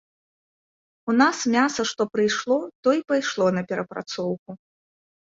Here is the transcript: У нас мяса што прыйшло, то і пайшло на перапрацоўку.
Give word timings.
У 1.13 1.15
нас 1.21 1.37
мяса 1.57 1.81
што 1.91 2.09
прыйшло, 2.15 2.59
то 2.83 2.89
і 2.99 3.07
пайшло 3.15 3.45
на 3.61 3.67
перапрацоўку. 3.69 4.51